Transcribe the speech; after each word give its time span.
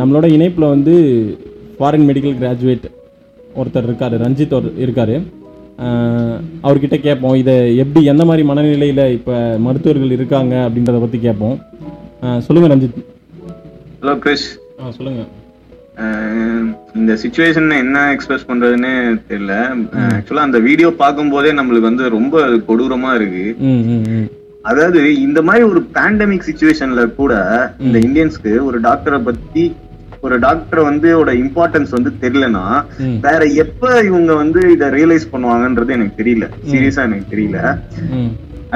நம்மளோட 0.00 0.26
இணைப்பில் 0.36 0.72
வந்து 0.74 0.94
ஃபாரின் 1.76 2.08
மெடிக்கல் 2.08 2.38
கிராஜுவேட் 2.42 2.86
ஒருத்தர் 3.60 3.88
இருக்கார் 3.88 4.14
ரஞ்சித் 4.24 4.56
ஒரு 4.58 4.68
இருக்கார். 4.84 5.14
அவர்கிட்ட 6.64 6.96
கேட்போம் 7.04 7.36
இதை 7.42 7.54
எப்படி 7.82 8.00
எந்த 8.12 8.24
மாதிரி 8.28 8.42
மனநிலையில் 8.50 9.04
இப்போ 9.18 9.36
மருத்துவர்கள் 9.66 10.16
இருக்காங்க 10.16 10.54
அப்படின்றத 10.66 11.00
பற்றி 11.04 11.20
கேட்போம். 11.26 11.56
சொல்லுங்கள் 12.46 12.72
ரஞ்சித். 12.74 12.98
ஹலோ 14.02 14.14
கிறிஸ் 14.26 14.48
ஆ 14.80 14.92
சொல்லுங்கள் 14.98 15.30
இந்த 16.98 17.12
சுச்சுவேஷன் 17.22 17.68
என்ன 17.84 18.04
எக்ஸ்பிரஸ் 18.12 18.46
பண்றதுன்னு 18.50 18.92
தெரியல. 19.30 19.54
ஆக்சுவலா 20.16 20.46
அந்த 20.48 20.58
வீடியோ 20.68 20.88
பார்க்கும்போதே 21.02 21.50
நம்மளுக்கு 21.58 21.90
வந்து 21.90 22.04
ரொம்ப 22.16 22.44
கொடூரமா 22.68 23.10
இருக்கு. 23.18 23.44
அதாவது 24.70 25.00
இந்த 25.26 25.38
மாதிரி 25.46 25.64
ஒரு 25.70 25.80
பேண்டமிக் 25.94 26.46
சுச்சுவேஷன்ல 26.48 27.02
கூட 27.20 27.32
இந்த 27.86 27.98
இந்தியன்ஸ்க்கு 28.06 28.52
ஒரு 28.68 28.78
டாக்டரை 28.80 29.18
பத்தி 29.28 29.64
ஒரு 30.26 30.36
டாக்டர் 30.38 30.80
வந்து 30.88 31.08
இம்பார்ட்டன்ஸ் 31.44 31.94
வந்து 31.96 32.10
தெரியலனா. 32.22 32.64
வேற 33.26 33.40
எப்ப 33.64 33.88
இவங்க 34.08 34.32
வந்து 34.42 34.60
இத 34.74 34.90
ரியலைஸ் 34.96 35.26
பண்ணுவாங்கன்றது 35.32 35.96
எனக்கு 35.96 36.20
தெரியல. 36.20 36.48
சீரியஸா 36.70 37.06
எனக்கு 37.08 37.32
தெரியல. 37.34 37.58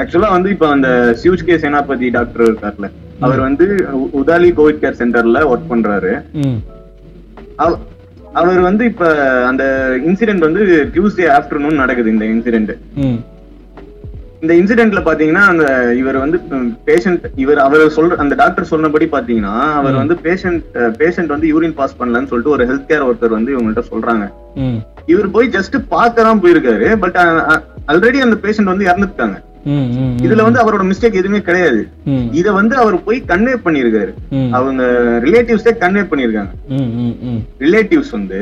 ஆக்சுவலா 0.01 0.31
வந்து 0.37 0.49
இப்ப 0.55 0.65
அந்த 0.75 0.89
சியூஜ் 1.21 1.45
கே 1.49 1.55
சேனாபதி 1.63 2.09
டாக்டர் 2.17 2.45
இருக்கார்ல 2.49 2.89
அவர் 3.25 3.39
வந்து 3.45 3.67
உதாலி 4.19 4.49
கோவிட் 4.59 4.83
கேர் 4.83 4.99
சென்டர்ல 5.01 5.39
ஒர்க் 5.51 5.71
பண்றாரு. 5.71 6.11
அவர் 8.39 8.59
வந்து 8.69 8.83
இப்ப 8.91 9.05
அந்த 9.49 9.63
இன்சிடென்ட் 10.09 10.47
வந்து 10.47 10.63
டியூஸ்டே 10.95 11.27
ஆஃப்டர்நூன் 11.37 11.81
நடக்குது 11.83 12.13
இந்த 12.15 12.25
இன்சிடென்ட் 12.33 12.73
இந்த 14.43 14.53
இன்சிடென்ட்ல 14.59 15.01
பாத்தீங்கன்னா 15.07 15.43
அந்த 15.51 15.65
இவர் 15.99 16.17
வந்து 16.23 16.37
பேஷண்ட் 16.87 17.23
இவர் 17.43 17.61
அவர் 17.65 17.83
சொல்ற 17.95 18.17
அந்த 18.23 18.35
டாக்டர் 18.41 18.69
சொன்னபடி 18.71 19.05
பாத்தீங்கன்னா 19.15 19.53
அவர் 19.79 19.95
வந்து 20.01 20.15
பேஷண்ட் 20.25 20.77
பேஷண்ட் 20.99 21.33
வந்து 21.35 21.49
யூரின் 21.53 21.75
பாஸ் 21.79 21.97
பண்ணலன்னு 21.99 22.29
சொல்லிட்டு 22.31 22.53
ஒரு 22.55 22.65
ஹெல்த் 22.69 22.87
கேர் 22.91 23.07
ஒருத்தர் 23.07 23.37
வந்து 23.37 23.53
இவங்கள்ட்ட 23.55 23.83
சொல்றாங்க. 23.93 24.25
இவர் 25.13 25.33
போய் 25.35 25.53
ஜஸ்ட் 25.57 25.77
பார்க்க 25.95 26.27
தான் 26.27 26.41
போயிருக்காரு 26.43 26.89
பட் 27.03 27.17
ஆல்ரெடி 27.91 28.21
அந்த 28.27 28.37
பேஷண்ட் 28.45 28.73
வந்து 28.73 28.89
இறந்துட்டாங்க. 28.91 29.37
இதுல 30.25 30.43
வந்து 30.47 30.61
அவரோட 30.63 30.83
மிஸ்டேக் 30.89 31.19
எதுவுமே 31.21 31.39
கிடையாது. 31.47 31.81
இத 32.39 32.47
வந்து 32.59 32.75
அவர் 32.83 32.95
போய் 33.07 33.17
கன்வே 33.31 33.55
பண்ணிருக்காரு 33.65 34.11
அவங்க 34.57 34.83
ரிலேட்டிவ்ஸே 35.25 35.73
கன்வே 35.83 36.03
பண்ணிருக்காங்க 36.11 36.53
ரிலேட்டிவ்ஸ் 37.65 38.13
வந்து. 38.17 38.39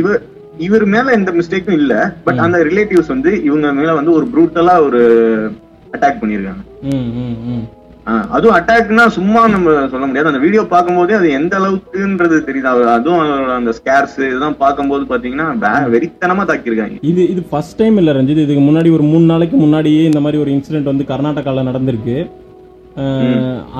இவர் 0.00 0.18
இவர் 0.64 0.84
மேல 0.94 1.12
எந்த 1.18 1.30
மிஸ்டேக்கும் 1.38 1.78
இல்ல 1.80 1.94
பட் 2.26 2.42
அந்த 2.44 2.58
ரிலேட்டிவ்ஸ் 2.68 3.14
வந்து 3.14 3.30
இவங்க 3.48 3.72
மேல 3.78 3.94
வந்து 3.98 4.12
ஒரு 4.18 4.26
ப்ரூட்டலா 4.34 4.74
ஒரு 4.88 5.00
அட்டாக் 5.94 6.20
பண்ணிருக்காங்க. 6.20 6.62
அதுவும் 8.36 8.56
அட்டாக்னா 8.56 9.04
சும்மா 9.16 9.40
நம்ம 9.52 9.72
சொல்ல 9.92 10.04
முடியாது. 10.06 10.30
அந்த 10.30 10.40
வீடியோ 10.44 10.62
பார்க்கும்போதே 10.72 11.14
அது 11.18 11.28
எந்த 11.38 11.54
அளவுக்குன்றது 11.60 12.36
தெரியுது. 12.48 12.68
அதுவும் 12.96 13.22
அந்த 13.56 13.70
ஸ்கேர்ஸ் 13.78 14.16
இதெல்லாம் 14.28 14.58
பார்க்கும்போது 14.62 15.04
பாத்தீங்கன்னா 15.12 15.70
வெறித்தனமா 15.94 16.44
தாக்கியிருக்காங்க. 16.50 16.98
இது 17.10 17.22
இது 17.32 17.42
ஃபர்ஸ்ட் 17.50 17.78
டைம் 17.80 17.98
இல்லை 18.02 18.14
ரஞ்சித். 18.18 18.42
இதுக்கு 18.44 18.64
முன்னாடி 18.68 18.92
ஒரு 18.98 19.06
மூணு 19.12 19.26
நாளைக்கு 19.32 19.58
முன்னாடியே 19.64 20.04
இந்த 20.10 20.22
மாதிரி 20.26 20.40
ஒரு 20.44 20.52
இன்சிடென்ட் 20.56 20.92
வந்து 20.92 21.10
கர்நாடகாவில் 21.12 21.68
நடந்திருக்கு. 21.70 22.16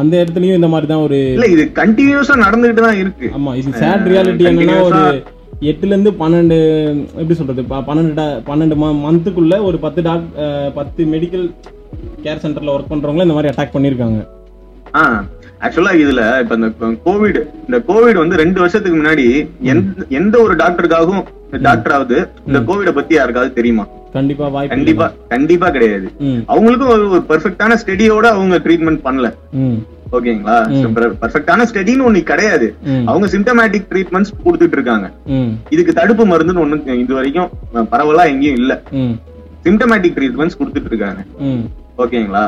அந்த 0.00 0.14
இடத்துலயும் 0.22 0.58
இந்த 0.60 0.68
மாதிரி 0.72 0.88
தான் 0.92 1.04
ஒரு 1.06 1.18
இல்ல 1.36 1.46
இது 1.54 1.64
கண்டினியூஸா 1.80 2.34
நடந்துகிட்டு 2.46 2.82
தான் 2.88 3.00
இருக்கு. 3.04 3.28
ஆமா 3.38 3.52
இது 3.60 3.78
சேட் 3.84 4.10
ரியாலிட்டி 4.12 4.46
என்னன்னா 4.50 4.78
ஒரு 4.88 5.02
எட்டுல 5.62 5.86
இருந்து 5.86 6.10
பன்னெண்டு 6.12 6.56
எப்படி 7.14 7.34
சொல்றது 7.34 7.64
ப- 7.64 7.84
பன்னெண்டு 7.86 8.12
டா- 8.14 8.40
பன்னெண்டு 8.46 8.74
மந்த்துக்குள்ள 9.04 9.62
ஒரு 9.62 9.78
பத்து 9.78 10.02
டாக் 10.02 10.26
பத்து 10.74 11.04
மெடிக்கல் 11.04 11.46
கேர் 12.22 12.42
சென்டர்ல 12.42 12.74
ஒர்க் 12.74 12.90
பண்றவங்கள 12.90 13.22
இந்த 13.22 13.34
மாதிரி 13.34 13.52
அட்டாக் 13.52 13.74
பண்ணிருக்காங்க. 13.74 14.18
ஆஹ் 14.94 15.22
ஆக்சுவலா 15.60 15.92
இதுல 15.96 16.40
இப்ப 16.40 16.54
இந்த 16.54 16.68
கோவிட் 17.04 17.38
இந்த 17.66 17.78
கோவிட் 17.88 18.14
வந்து 18.14 18.36
ரெண்டு 18.36 18.60
வருஷத்துக்கு 18.60 19.02
முன்னாடி 19.02 19.26
எந்த 19.62 20.06
எந்த 20.10 20.38
ஒரு 20.38 20.54
டாக்டருக்காகவும் 20.54 21.24
டாக்டராவது 21.62 22.16
இந்த 22.46 22.60
கோவிட 22.60 22.92
பத்தி 22.92 23.14
யாருக்காவது 23.14 23.52
தெரியுமா? 23.52 23.84
கண்டிப்பா 24.12 24.48
வாய்ப்பு 24.48 24.74
கண்டிப்பா 24.74 25.12
கண்டிப்பா 25.28 25.70
கிடையாது. 25.70 26.06
அவங்களுக்கும் 26.48 26.92
ஒரு 26.92 27.22
பெர்ஃபெக்டான 27.28 27.76
ஸ்டடியோட 27.82 28.26
அவங்க 28.30 28.58
ட்ரீட்மெண்ட் 28.58 29.04
பண்ணல. 29.04 29.28
ஓகேங்களா? 30.12 30.56
பெர்ஃபெக்டான 31.22 31.66
ஸ்டடின்னு 31.70 32.06
ஒண்ணு 32.08 32.20
கிடையாது. 32.32 32.66
அவங்க 33.10 33.26
சிம்டமேட்டிக் 33.34 33.88
ட்ரீட்மெண்ட்ஸ் 33.92 34.32
கொடுத்துட்டு 34.44 34.76
இருக்காங்க. 34.78 35.06
இதுக்கு 35.74 35.92
தடுப்பு 36.00 36.26
மருந்துன்னு 36.32 36.64
ஒண்ணு 36.64 36.98
இது 37.04 37.14
வரைக்கும் 37.14 37.50
பரவலா 37.92 38.26
எங்கேயும் 38.34 38.60
இல்ல. 38.62 38.82
சிம்டமேட்டிக் 39.66 40.16
ட்ரீட்மெண்ட்ஸ் 40.18 40.58
கொடுத்துட்டு 40.60 40.90
இருக்காங்க. 40.92 41.20
ஓகேங்களா? 42.02 42.42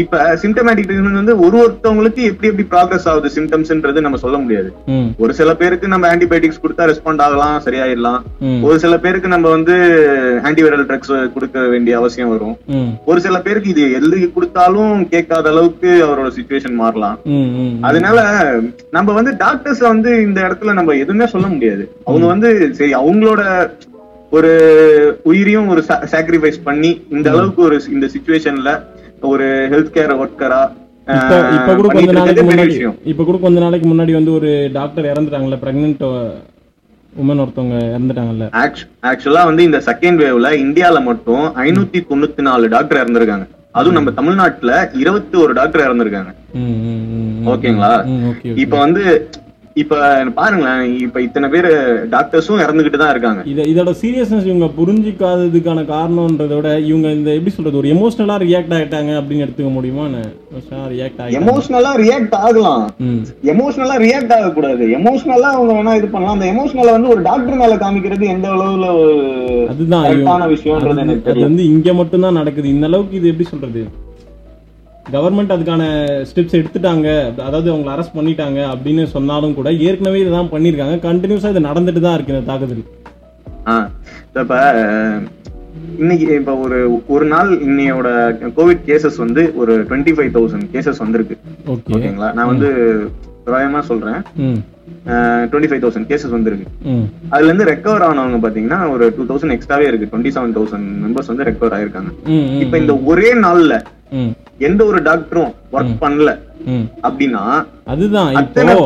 இப்ப 0.00 0.20
சிம்டமேட்டிக் 0.42 0.86
ட்ரீட்மெண்ட் 0.88 1.20
வந்து 1.20 1.34
ஒரு 1.46 1.56
ஒருத்தவங்களுக்கு 1.62 2.22
எப்படி 2.30 2.48
எப்படி 2.50 2.66
ப்ராக்ரஸ் 2.74 3.08
ஆகுது 3.10 3.28
சிம்டம்ஸ்ன்றது 3.36 4.04
நம்ம 4.06 4.20
சொல்ல 4.24 4.36
முடியாது. 4.44 4.68
ஒரு 5.22 5.32
சில 5.40 5.50
பேருக்கு 5.60 5.92
நம்ம 5.94 6.10
ஆன்டிபயோட்டிக்ஸ் 6.14 6.62
கொடுத்தா 6.64 6.86
ரெஸ்பாண்ட் 6.90 7.22
ஆகலாம் 7.26 7.56
சரியாயிடலாம் 7.66 8.20
ஒரு 8.66 8.76
சில 8.84 8.94
பேருக்கு 9.04 9.28
நம்ம 9.34 9.46
வந்து 9.56 9.74
ஆன்டிவைரல் 10.48 10.86
ட்ரக்ஸ் 10.90 11.14
கொடுக்க 11.34 11.66
வேண்டிய 11.74 11.96
அவசியம் 12.00 12.32
வரும். 12.34 12.56
ஒரு 13.10 13.18
சில 13.26 13.36
பேருக்கு 13.46 13.72
இது 13.74 13.84
எது 13.98 14.32
கொடுத்தாலும் 14.36 14.94
கேட்காத 15.14 15.48
அளவுக்கு 15.54 15.90
அவரோட 16.06 16.28
சுச்சுவேஷன் 16.38 16.80
மாறலாம். 16.82 17.18
அதனால 17.88 18.18
நம்ம 18.96 19.12
வந்து 19.18 19.34
டாக்டர்ஸ் 19.44 19.82
வந்து 19.92 20.10
இந்த 20.26 20.40
இடத்துல 20.48 20.72
நம்ம 20.78 20.94
எதுவுமே 21.04 21.26
சொல்ல 21.34 21.46
முடியாது. 21.46 21.84
அவங்க 22.08 22.26
வந்து 22.32 22.50
சரி 22.78 22.94
அவங்களோட 23.02 23.42
ஒரு 24.30 24.50
உயிரையும் 25.22 25.68
ஒரு 25.68 25.82
சாக்ரிஃபைஸ் 26.14 26.58
பண்ணி 26.64 26.90
இந்த 27.10 27.30
அளவுக்கு 27.30 27.62
ஒரு 27.62 27.76
இந்த 27.92 28.08
சுச்சுவேஷன்ல 28.14 28.72
ஒரு 29.30 29.46
ஹெல்த் 29.72 29.94
கேர் 29.96 30.18
ஒர்க்கரா 30.22 30.62
இப்ப 31.56 31.74
கூட 31.74 31.88
கொஞ்ச 31.94 32.12
நாளைக்கு 32.12 32.44
முன்னாடி 32.48 32.76
இப்ப 33.12 33.24
கூட 33.24 33.38
கொஞ்ச 33.38 33.58
நாளைக்கு 33.60 33.88
முன்னாடி 33.88 34.12
வந்து 34.12 34.32
ஒரு 34.32 34.50
டாக்டர் 34.72 35.10
இறந்துட்டாங்கல்ல 35.12 35.58
பிரெக்னென்ட் 35.64 36.04
உமன் 37.22 37.42
ஒருத்தவங்க 37.42 37.76
இறந்துட்டாங்கல்ல. 37.92 38.46
ஆக்சுவலா 39.10 39.42
வந்து 39.50 39.62
இந்த 39.62 39.78
செகண்ட் 39.86 40.18
வேவ்ல 40.22 40.48
இந்தியால 40.64 40.98
மட்டும் 41.04 41.44
ஐநூத்தி 41.66 42.00
தொண்ணூத்தி 42.10 42.42
நாலு 42.48 42.68
டாக்டர் 42.68 43.00
இறந்திருக்காங்க. 43.02 43.46
அதுவும் 43.72 43.96
நம்ம 43.98 44.10
தமிழ்நாட்டுல 44.10 44.72
இருபத்தி 45.02 45.36
ஒரு 45.44 45.52
டாக்டர் 45.52 45.84
இறந்திருக்காங்க. 45.86 46.32
ஓகேங்களா. 47.52 47.92
இப்ப 48.64 48.78
வந்து 48.78 49.04
இப்ப 49.82 49.96
பாருங்களேன் 50.36 50.84
இப்ப 51.06 51.20
இத்தனை 51.24 51.46
பேரு 51.54 51.70
டாக்டர்ஸும் 52.12 52.60
இறந்துகிட்டு 52.64 52.98
தான் 53.00 53.10
இருக்காங்க. 53.14 53.40
இத 53.52 53.64
இதோட 53.72 53.90
சீரியஸ்னஸ் 54.02 54.46
இவங்க 54.50 54.68
புரிஞ்சிக்காததுக்கான 54.78 55.84
காரணம்ன்றத 55.90 56.52
விட 56.58 56.70
இவங்க 56.90 57.08
இந்த 57.16 57.30
எப்படி 57.38 57.52
சொல்றது 57.56 57.80
ஒரு 57.80 57.90
எமோஷனலா 57.94 58.36
ரியாக்ட் 58.44 58.74
ஆயிட்டாங்க 58.76 59.12
அப்படின்னு 59.20 59.44
எடுத்துக்க 59.46 59.72
முடியுமா 59.76 60.06
ரியாக்ட் 60.94 61.20
ஆகி 61.24 61.36
எமோஷனலா 61.40 61.92
ரியாக்ட் 62.04 62.36
ஆகலாம். 62.46 62.86
எமோஷனலா 63.54 63.98
ரியாக்ட் 64.06 64.34
ஆகக்கூடாது. 64.38 64.86
எமோஷனலா 64.98 65.50
அவங்க 65.56 65.74
வேணா 65.78 65.94
இது 66.00 66.08
பண்ணலாம். 66.14 66.36
அந்த 66.38 66.48
எமோஷனலை 66.54 66.94
வந்து 66.96 67.12
ஒரு 67.16 67.22
டாக்டர் 67.28 67.60
மேல 67.62 67.76
காமிக்கிறது 67.84 68.32
எந்த 68.36 68.48
அளவுல 68.56 68.88
அதுதான் 69.74 70.48
விஷயம்ன்றது 70.56 71.04
எனக்கு 71.06 71.30
அது 71.34 71.46
வந்து 71.48 71.64
இங்க 71.74 71.92
மட்டும் 72.00 72.26
தான் 72.26 72.38
நடக்குது. 72.40 72.74
இந்த 72.76 72.86
அளவுக்கு 72.92 73.18
இது 73.20 73.32
எப்படி 73.34 73.48
சொல்றது? 73.52 73.82
கவர்மெண்ட் 75.12 75.54
அதுக்கான 75.54 75.82
ஸ்டெப்ஸ் 76.30 76.56
எடுத்துட்டாங்க. 76.58 77.08
அதாவது 77.48 77.68
அவங்களை 77.72 77.90
அரெஸ்ட் 77.94 78.16
பண்ணிட்டாங்க 78.18 78.60
அப்படின்னு 78.74 79.04
சொன்னாலும் 79.14 79.56
கூட 79.58 79.72
ஏற்கனவே 79.88 80.20
இதுதான் 80.20 80.52
பண்ணியிருக்காங்க. 80.54 80.96
கண்டினியூஸா 81.08 81.50
இது 81.52 81.68
நடந்துட்டு 81.68 82.04
தான் 82.06 82.16
இருக்கு 82.16 82.34
இந்த 82.34 82.46
தாக்குதல். 82.50 82.84
ஆஹ் 83.72 83.88
இப்ப 84.42 84.56
இன்னைக்கு 85.98 86.26
இப்ப 86.40 86.54
ஒரு 86.64 86.78
ஒரு 87.14 87.26
நாள் 87.32 87.50
இன்னையோட 87.68 88.08
கோவிட் 88.56 88.82
கேசஸ் 88.88 89.18
வந்து 89.24 89.42
ஒரு 89.62 89.74
டுவெண்ட்டி 89.90 90.12
ஃபைவ் 90.16 90.30
தௌசண்ட் 90.36 90.66
கேசஸ் 90.74 91.02
வந்திருக்கு. 91.04 91.36
ஓகே 91.74 91.94
ஓகேங்களா? 91.96 92.28
நான் 92.38 92.50
வந்து 92.52 92.70
தோராயமா 93.46 93.80
சொல்றேன். 93.90 94.20
டுவெண்ட்டி 95.50 95.68
ஃபைவ் 95.70 95.84
தௌசண்ட் 95.84 96.08
கேசஸ் 96.10 96.36
வந்திருக்கு. 96.36 96.66
அதுல 97.34 97.50
இருந்து 97.50 97.68
ரெக்கவர் 97.72 98.06
ஆனவங்க 98.08 98.40
பாத்தீங்கன்னா 98.46 98.80
ஒரு 98.94 99.06
டூ 99.16 99.26
தௌசண்ட் 99.30 99.54
எக்ஸ்ட்ராவே 99.56 99.86
இருக்கு. 99.90 100.10
டுவெண்ட்டி 100.12 100.32
செவன் 100.36 100.56
தௌசண்ட் 100.58 100.88
மெம்பர்ஸ் 101.04 101.32
வந்து 101.32 101.48
ரெக்கவர் 101.50 101.76
ஆயிருக்காங்க. 101.78 102.12
இப்ப 102.64 102.78
இந்த 102.84 102.96
ஒரே 103.12 103.30
நாள்ல 103.46 103.76
எந்த 104.60 104.84
ஒரு 104.84 104.98
டாக்டரும் 105.02 105.52
ஒர்க் 105.72 105.96
பண்ணல. 106.02 106.30
அப்படின்னா 107.02 107.42
அதுதான் 107.86 108.30
இப்போ 108.30 108.40
அத்தனை- 108.42 108.76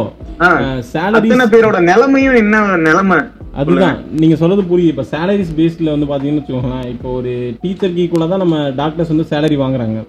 பேரோட 1.52 1.78
நிலைமையும் 1.82 2.36
என்ன 2.36 2.56
நிலைமை? 2.80 3.18
அதுதான் 3.54 3.96
நீங்க 4.20 4.36
சொல்றது 4.36 4.62
புரியுது. 4.62 4.92
இப்போ 4.92 5.04
சேலரிஸ் 5.12 5.54
பேஸ்ல 5.56 5.90
வந்து 5.90 6.06
பாத்தீங்கன்னு 6.06 6.40
வச்சுக்கோங்களேன் 6.40 6.88
இப்போ 6.90 7.08
ஒரு 7.12 7.30
டீச்சருக்கு 7.62 8.02
ஈக்குவலா 8.04 8.28
தான் 8.28 8.38
நம்ம 8.38 8.58
டாக்டர்ஸ் 8.76 9.08
வந்து 9.08 9.28
சேலரி 9.30 9.56
வாங்குறாங்க. 9.56 10.00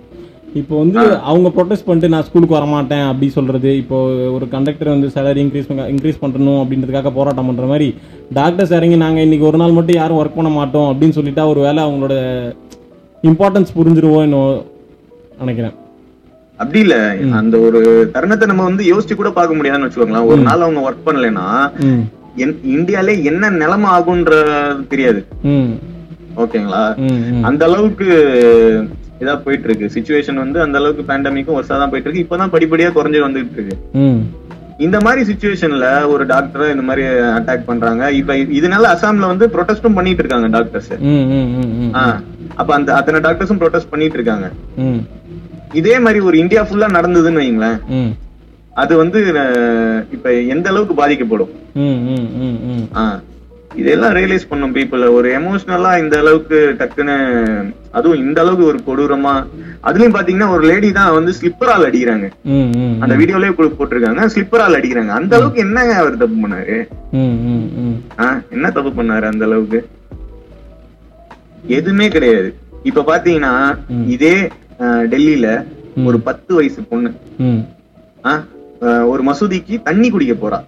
இப்போ 0.56 0.76
வந்து 0.78 1.00
அவங்க 1.24 1.50
ப்ரொடெஸ்ட் 1.50 1.86
பண்ணிட்டு 1.86 2.10
நான் 2.10 2.26
ஸ்கூலுக்கு 2.28 2.58
வரமாட்டேன் 2.58 3.06
அப்படி 3.08 3.28
சொல்றது 3.30 3.70
இப்போ 3.78 3.98
ஒரு 4.34 4.46
கண்டக்டர் 4.50 4.90
வந்து 4.90 5.08
சேலரி 5.14 5.42
இன்க்ரீஸ் 5.44 5.70
இன்க்ரீஸ் 5.90 6.22
பண்ணணும் 6.24 6.60
அப்படின்றதுக்காக 6.62 7.12
போராட்டம் 7.14 7.48
பண்ற 7.48 7.66
மாதிரி 7.66 7.88
டாக்டர்ஸ் 8.34 8.74
இறங்கி 8.74 8.98
நாங்க 8.98 9.22
இன்னைக்கு 9.22 9.48
ஒரு 9.50 9.58
நாள் 9.58 9.72
மட்டும் 9.72 9.98
யாரும் 9.98 10.20
ஒர்க் 10.22 10.36
பண்ண 10.36 10.52
மாட்டோம் 10.52 10.90
அப்படின்னு 10.92 11.18
சொல்லிட்டா 11.18 11.46
ஒரு 11.48 11.60
வேளை 11.60 11.82
அவங்களோட 11.86 12.16
இம்பார்ட்டன்ஸ் 13.24 13.76
புரிஞ்சிருவோம் 13.76 14.36
நினைக்கிறேன். 15.44 15.76
அப்படி 16.60 16.80
இல்ல. 16.86 16.96
அந்த 17.42 17.56
ஒரு 17.68 17.80
தருணத்தை 18.16 18.48
நம்ம 18.50 18.66
வந்து 18.70 18.84
யோசிச்சு 18.92 19.16
கூட 19.20 19.30
பார்க்க 19.38 19.58
முடியாதுன்னு 19.60 19.88
வச்சுக்கோங்களேன். 19.88 20.28
ஒரு 20.32 20.42
நாள் 20.48 20.66
அவங்க 20.66 20.82
ஒர்க் 20.88 21.08
பண்ணலைன்னா 21.08 21.48
இந்தியாலே 22.76 23.14
என்ன 23.30 23.50
நிலைமை 23.62 23.88
ஆகுன்றது 23.96 24.86
தெரியாது. 24.92 25.22
ஓகேங்களா? 26.44 26.84
அந்த 27.50 27.62
அளவுக்கு 27.70 28.08
இதா 29.24 29.34
போயிட்டு 29.46 29.68
இருக்கு 29.70 29.94
சுச்சுவேஷன் 29.96 30.42
வந்து 30.44 30.60
அந்த 30.66 30.78
அளவுக்கு 30.80 31.04
பேண்டமிக்கும் 31.10 31.58
வருஷம் 31.58 31.82
தான் 31.82 31.92
போயிட்டு 31.92 32.08
இருக்கு 32.08 32.24
இப்பதான் 32.26 32.54
படிப்படியா 32.54 32.92
குறைஞ்சு 32.96 33.26
வந்துட்டு 33.26 33.58
இருக்கு 33.58 33.76
இந்த 34.86 34.98
மாதிரி 35.06 35.22
சுச்சுவேஷன்ல 35.30 35.88
ஒரு 36.12 36.24
டாக்டரை 36.32 36.68
இந்த 36.76 36.84
மாதிரி 36.88 37.04
அட்டாக் 37.38 37.68
பண்றாங்க. 37.68 38.04
இப்ப 38.20 38.36
இதனால 38.60 38.90
அசாம்ல 38.94 39.28
வந்து 39.32 39.48
ப்ரொடெஸ்டும் 39.56 39.98
பண்ணிட்டு 39.98 40.24
இருக்காங்க 40.24 40.48
டாக்டர்ஸ் 40.56 40.94
அப்ப 42.60 42.70
அந்த 42.78 42.90
அத்தனை 43.00 43.20
டாக்டர்ஸும் 43.26 43.62
ப்ரொடெஸ்ட் 43.64 43.92
பண்ணிட்டு 43.92 44.18
இருக்காங்க. 44.20 44.48
இதே 45.80 45.96
மாதிரி 46.06 46.20
ஒரு 46.30 46.38
இந்தியா 46.44 46.62
ஃபுல்லா 46.68 46.88
நடந்ததுன்னு 46.98 47.42
வைங்களேன் 47.44 47.80
அது 48.82 48.94
வந்து 49.02 49.20
இப்ப 50.16 50.34
எந்த 50.54 50.68
அளவுக்கு 50.72 50.96
பாதிக்கப்படும்? 51.02 51.52
இதெல்லாம் 53.82 54.16
ரியலைஸ் 54.18 54.48
பண்ணும் 54.50 54.74
பீப்புள் 54.76 55.04
ஒரு 55.18 55.28
எமோஷனலா 55.40 55.92
இந்த 56.04 56.16
அளவுக்கு 56.22 56.58
டக்குன்னு 56.80 57.16
அதுவும் 57.98 58.22
இந்த 58.26 58.38
அளவுக்கு 58.44 58.66
ஒரு 58.72 58.80
கொடூரமா 58.88 59.34
அதுலயும் 59.88 60.16
பாத்தீங்கன்னா 60.16 60.50
ஒரு 60.56 60.64
லேடி 60.70 60.90
தான் 60.98 61.14
வந்து 61.18 61.32
ஸ்லிப்பரால் 61.38 61.86
அடிக்கிறாங்க. 61.88 62.28
அந்த 63.04 63.14
வீடியோலயே 63.22 63.54
போட்டிருக்காங்க. 63.60 64.26
ஸ்லிப்பரால் 64.34 64.78
அடிக்கிறாங்க. 64.80 65.14
அந்த 65.20 65.32
அளவுக்கு 65.38 65.64
என்னங்க 65.66 65.94
அவர் 66.02 66.22
தப்பு 66.24 66.38
பண்ணாரு? 66.44 66.78
என்ன 68.56 68.72
தப்பு 68.78 68.92
பண்ணாரு 69.00 69.28
அந்த 69.32 69.46
அளவுக்கு? 69.50 69.82
எதுவுமே 71.78 72.08
கிடையாது. 72.18 72.50
இப்ப 72.90 73.06
பாத்தீங்கன்னா. 73.12 73.54
இதே 74.16 74.36
டெல்லியில 74.82 75.48
ஒரு 76.06 76.20
பத்து 76.20 76.56
வயசு 76.56 76.82
பொண்ணு. 76.82 77.10
ஒரு 79.08 79.24
மசூதிக்கு 79.24 79.82
தண்ணி 79.82 80.10
குடிக்க 80.10 80.34
போறா. 80.34 80.60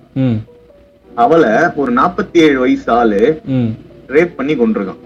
அவளை 1.15 1.49
ஒரு 1.75 1.93
நாற்பத்தி 1.93 2.37
ஏழு 2.37 2.59
வயசு 2.59 2.91
ஆளு 2.91 3.41
ரேப் 4.07 4.35
பண்ணி 4.35 4.55
கொண்டிருக்கான் 4.55 5.01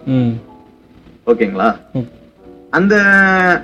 ஓகேங்களா. 1.27 1.69
அந்த 2.69 2.95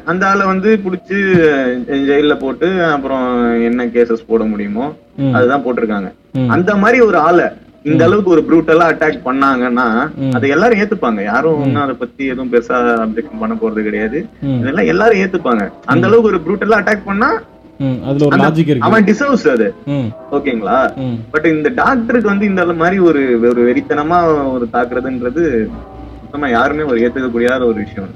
அந்த 0.06 0.28
ஆளை 0.28 0.46
வந்து 0.46 0.80
புடிச்சு 0.86 1.18
அஹ், 1.48 1.74
ஜெயில்ல 2.08 2.40
போட்டு 2.40 2.84
அப்புறம் 2.86 3.26
என்ன 3.64 3.86
கேசஸ் 3.86 4.28
போட 4.28 4.44
முடியுமோ. 4.44 4.86
அதுதான் 5.34 5.64
போட்டிருக்காங்க. 5.66 6.10
அந்த 6.50 6.76
மாதிரி 6.76 7.00
ஒரு 7.02 7.18
ஆளை 7.20 7.46
இந்த 7.90 8.02
அளவுக்கு 8.08 8.34
ஒரு 8.36 8.42
ப்ரூட்டலா 8.50 8.86
அட்டாக் 8.92 9.26
பண்ணாங்கன்னா. 9.28 9.88
அதை 10.38 10.50
எல்லாரும் 10.56 10.82
ஏத்துப்பாங்க. 10.84 11.22
யாரும் 11.32 11.62
ஒன்னும் 11.64 11.84
அதை 11.86 11.96
பத்தி 12.04 12.24
எதுவும் 12.34 12.52
பெருசா 12.54 12.78
அப்ஜெக்ஷன் 13.06 13.42
பண்ண 13.42 13.56
போறது 13.62 13.88
கிடையாது. 13.88 14.20
இதெல்லாம் 14.60 14.92
எல்லாரும் 14.94 15.22
ஏத்துப்பாங்க. 15.24 15.66
அந்த 15.94 16.08
அளவுக்கு 16.10 16.32
ஒரு 16.34 16.42
ப்ரூட்டலா 16.46 16.80
அட்டாக் 16.82 17.10
பண்ணா 17.10 17.32
அவன் 18.88 19.08
டிசர்வ்ஸ் 19.08 19.48
அது. 19.54 19.68
ஓகேங்களா? 20.38 20.78
பட் 21.34 21.48
இந்த 21.54 21.70
டாக்டருக்கு 21.80 22.32
வந்து 22.32 22.46
இந்த 22.52 22.66
மாதிரி 22.82 22.98
ஒரு 23.10 23.22
ஒரு 23.52 23.62
வெறித்தனமா 23.70 24.20
ஒரு 24.54 24.68
தாக்குறதுன்றது 24.76 25.44
சுத்தமா 26.22 26.48
யாருமே 26.56 26.84
ஒரு 26.92 27.02
ஏத்துக்க 27.06 27.28
முடியாத 27.34 27.62
ஒரு 27.72 27.78
விஷயம். 27.84 28.14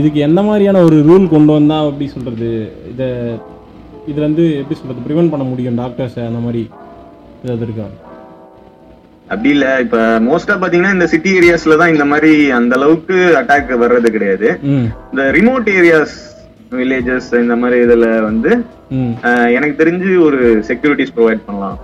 இதுக்கு 0.00 0.18
எந்த 0.28 0.42
மாதிரியான 0.48 0.82
ஒரு 0.88 0.98
ரூல் 1.10 1.32
கொண்டு 1.34 1.52
வந்தா 1.58 1.78
அப்படி 1.90 2.08
சொல்றது? 2.16 2.50
இத 2.92 3.04
இதுல 4.10 4.24
இருந்து 4.26 4.44
எப்படி 4.60 4.78
சொல்றது? 4.80 5.06
ப்ரிவென்ட் 5.06 5.32
பண்ண 5.34 5.46
முடியும் 5.52 5.80
டாக்டர்ஸ் 5.82 6.18
அந்த 6.28 6.42
மாதிரி 6.48 6.64
ஏதாவது 7.44 7.66
இருக்கா? 7.68 7.88
அப்படி 9.32 9.50
இல்ல. 9.56 9.66
இப்ப 9.84 9.98
மோஸ்டா 10.28 10.54
பாத்தீங்கன்னா 10.62 10.94
இந்த 10.96 11.06
சிட்டி 11.12 11.30
ஏரியாஸ்ல 11.40 11.76
தான் 11.82 11.92
இந்த 11.94 12.04
மாதிரி 12.12 12.32
அந்த 12.58 12.74
அளவுக்கு 12.78 13.16
அட்டாக் 13.40 13.72
வர்றது 13.84 14.08
கிடையாது. 14.16 14.48
இந்த 15.10 15.24
ரிமோட் 15.38 15.68
ஏரியாஸ் 15.78 16.16
வில்லேஜஸ் 16.78 17.28
இந்த 17.44 17.54
மாதிரி 17.60 17.76
இதுல 17.86 18.06
வந்து 18.28 18.50
எனக்கு 19.56 19.74
தெரிஞ்சு 19.82 20.10
ஒரு 20.26 20.40
செக்யூரிட்டிஸ் 20.68 21.14
ப்ரொவைட் 21.16 21.44
பண்ணலாம். 21.46 21.76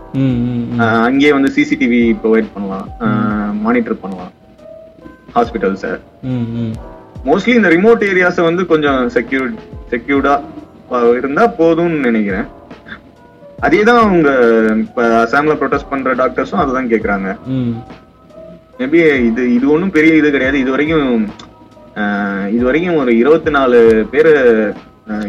அங்கேயே 1.08 1.32
வந்து 1.36 1.50
சிசிடிவி 1.56 2.00
ப்ரொவைட் 2.22 2.48
பண்ணலாம். 2.54 2.86
மானிட்டர் 3.66 4.02
பண்ணலாம். 4.04 4.32
ஹாஸ்பிட்டல்ஸை 5.36 5.92
மோஸ்ட்லி 7.28 7.54
இந்த 7.60 7.70
ரிமோட் 7.76 8.02
ஏரியாஸை 8.12 8.42
வந்து 8.48 8.62
கொஞ்சம் 8.72 9.00
செக்யூர் 9.16 9.48
செக்யூர்டா 9.92 10.34
இருந்தா 11.18 11.44
போதும்னு 11.60 11.98
நினைக்கிறேன். 12.08 12.46
அதே 13.66 13.80
தான் 13.88 14.00
அவங்க 14.04 14.30
இப்ப 14.84 15.02
அசாம்ல 15.24 15.54
ப்ரொடெஸ்ட் 15.60 15.90
பண்ற 15.92 16.14
டாக்டர்ஸும் 16.20 16.62
அதுதான் 16.62 16.90
கேக்குறாங்க. 16.92 17.28
மேபி 18.78 19.00
இது 19.28 19.42
இது 19.56 19.66
ஒன்றும் 19.74 19.94
பெரிய 19.96 20.14
இது 20.20 20.30
கிடையாது. 20.36 20.56
இது 20.64 20.74
வரைக்கும் 20.74 21.08
இது 22.56 22.64
வரைக்கும் 22.68 23.00
ஒரு 23.02 23.12
இருபத்தி 23.22 23.50
நாலு 23.56 23.78
பேர் 24.12 24.30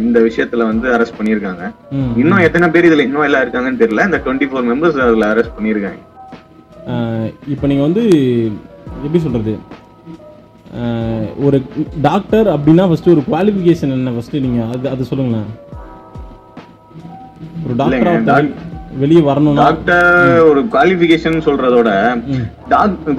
இந்த 0.06 0.18
விஷயத்துல 0.28 0.66
வந்து 0.72 0.88
அரெஸ்ட் 0.96 1.18
பண்ணியிருக்காங்க. 1.18 1.64
ம். 1.98 2.12
இன்னும் 2.22 2.44
எத்தனை 2.48 2.68
பேர் 2.74 2.88
இதுல 2.90 3.06
இன்னும் 3.08 3.26
எல்லாம் 3.28 3.44
இருக்காங்கன்னு 3.46 3.82
தெரியல. 3.84 4.06
இந்த 4.10 4.20
டுவெண்ட்டி 4.26 4.48
ஃபோர் 4.50 4.70
மெம்பர்ஸ் 4.72 5.00
அதுல 5.08 5.28
அரெஸ்ட் 5.34 5.58
பண்ணியிருக்காங்க. 5.58 6.02
இப்போ 7.54 7.66
நீங்கள் 7.72 7.88
வந்து 7.88 8.04
எப்படி 9.06 9.22
சொல்கிறது 9.26 9.54
ஒரு 11.48 11.58
டாக்டர் 12.08 12.48
அப்படின்னா 12.54 12.86
ஃபஸ்ட்டு 12.90 13.14
ஒரு 13.16 13.22
குவாலிஃபிகேஷன் 13.30 13.94
என்ன? 13.98 14.14
ஃபஸ்ட்டு 14.16 14.42
நீங்கள் 14.46 14.70
அது 14.74 14.90
அது 14.94 15.10
சொல்லுங்களேன். 15.12 15.48
ஒரு 17.66 17.76
டாக்டர் 17.78 18.48
வெளியே 19.02 19.22
வரணும்னா 19.22 19.62
டாக்டர் 19.62 20.06
ஒரு 20.50 20.60
குவாலிஃபிகேஷன் 20.74 21.38
சொல்றதோட 21.46 21.90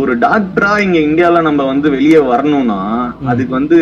ஒரு 0.04 0.12
டாக்டரா 0.22 0.70
இங்க 0.84 0.98
இந்தியால 0.98 1.42
நம்ம 1.42 1.64
வந்து 1.64 1.88
வெளியே 1.90 2.20
வரணும்னா 2.28 2.78
அதுக்கு 3.26 3.52
வந்து 3.52 3.78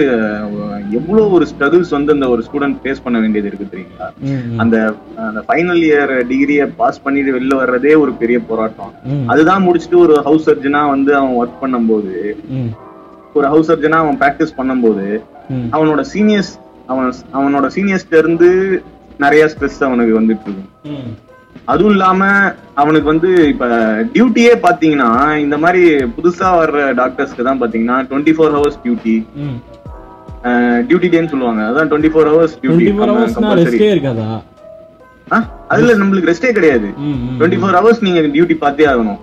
எவ்வளவு 0.98 1.26
ஒரு 1.36 1.46
ஸ்ட்ரகிள்ஸ் 1.52 1.92
வந்து 1.96 2.14
அந்த 2.16 2.28
ஒரு 2.28 2.44
ஸ்டூடெண்ட் 2.46 2.80
ஃபேஸ் 2.80 3.04
பண்ண 3.04 3.18
வேண்டியது 3.20 3.48
இருக்கு 3.50 3.70
தெரியுங்களா? 3.72 4.08
அந்த 4.56 4.74
அந்த 5.26 5.42
ஃபைனல் 5.48 5.82
இயர் 5.84 6.14
டிகிரியை 6.30 6.66
பாஸ் 6.76 7.02
பண்ணிட்டு 7.02 7.36
வெளில 7.36 7.60
வர்றதே 7.62 7.94
ஒரு 7.96 8.14
பெரிய 8.14 8.40
போராட்டம். 8.48 8.92
அதுதான் 9.28 9.64
முடிச்சுட்டு 9.66 9.98
ஒரு 9.98 10.16
ஹவுஸ் 10.22 10.48
சர்ஜனா 10.50 10.82
வந்து 10.88 11.14
அவன் 11.16 11.36
ஒர்க் 11.40 11.62
பண்ணும்போது 11.62 12.16
ஒரு 13.34 13.46
ஹவுஸ் 13.46 13.70
சர்ஜனா 13.72 14.00
அவன் 14.04 14.20
பிராக்டிஸ் 14.20 14.58
பண்ணும்போது 14.58 15.06
அவனோட 15.72 16.02
சீனியர்ஸ் 16.12 16.52
அவன் 16.86 17.06
அவனோட 17.34 17.66
சீனியர்ஸ்ல 17.76 18.18
இருந்து 18.18 18.50
நிறைய 19.22 19.42
ஸ்ட்ரெஸ் 19.52 19.78
அவனுக்கு 19.86 20.18
வந்துட்டு 20.18 20.46
இருக்கும் 20.48 21.12
அதுவும் 21.72 21.94
இல்லாம 21.96 22.22
அவனுக்கு 22.80 23.08
வந்து 23.12 23.30
இப்ப 23.52 23.66
டியூட்டியே 24.14 24.54
பாத்தீங்கன்னா 24.64 25.10
இந்த 25.44 25.56
மாதிரி 25.64 25.82
புதுசா 26.16 26.48
வர்ற 26.60 26.80
டாக்டர்ஸ்க்கு 27.00 27.46
தான் 27.48 27.60
பாத்தீங்கன்னா 27.62 27.98
twenty 28.10 28.34
four 28.36 28.56
hours 28.56 28.80
duty 28.84 29.16
duty 30.88 31.08
டேன்னு 31.12 31.32
சொல்லுவாங்க. 31.32 31.62
அதான் 31.70 31.88
டுவெண்ட்டி 31.90 32.10
ஃபோர் 32.14 32.30
ஹவர்ஸ் 32.32 32.56
டியூட்டி 32.62 32.88
இருக்காதா? 33.94 34.28
அதுல 35.72 35.92
நம்மளுக்கு 36.00 36.30
ரெஸ்டே 36.30 36.50
கிடையாது. 36.56 36.88
டுவெண்ட்டி 37.36 37.60
ஃபோர் 37.60 37.76
ஹவர்ஸ் 37.78 38.04
நீங்க 38.06 38.20
டியூட்டி 38.34 38.56
பார்த்தே 38.64 38.88
ஆகணும். 38.92 39.20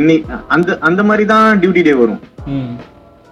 இன்னைக்கு 0.00 0.36
அந்த 0.56 0.78
அந்த 0.88 1.02
மாதிரி 1.08 1.24
தான் 1.32 1.60
டியூட்டி 1.62 1.82
டே 1.88 1.94
வரும். 2.02 2.20